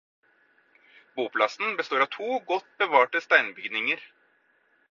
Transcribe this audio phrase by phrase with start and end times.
[1.19, 4.03] Boplassen består av to godt bevarte steinbygninger.